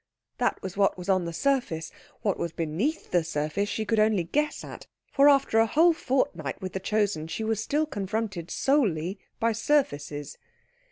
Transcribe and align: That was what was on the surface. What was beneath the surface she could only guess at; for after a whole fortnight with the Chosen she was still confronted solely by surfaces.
That 0.39 0.59
was 0.63 0.75
what 0.75 0.97
was 0.97 1.09
on 1.09 1.25
the 1.25 1.31
surface. 1.31 1.91
What 2.23 2.39
was 2.39 2.51
beneath 2.51 3.11
the 3.11 3.23
surface 3.23 3.69
she 3.69 3.85
could 3.85 3.99
only 3.99 4.23
guess 4.23 4.63
at; 4.63 4.87
for 5.11 5.29
after 5.29 5.59
a 5.59 5.67
whole 5.67 5.93
fortnight 5.93 6.59
with 6.59 6.73
the 6.73 6.79
Chosen 6.79 7.27
she 7.27 7.43
was 7.43 7.61
still 7.61 7.85
confronted 7.85 8.49
solely 8.49 9.19
by 9.39 9.51
surfaces. 9.51 10.39